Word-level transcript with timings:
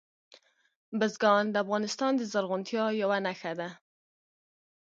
بزګان 0.99 1.43
د 1.51 1.55
افغانستان 1.63 2.11
د 2.17 2.21
زرغونتیا 2.31 2.85
یوه 3.01 3.17
نښه 3.25 3.53
ده. 3.59 3.69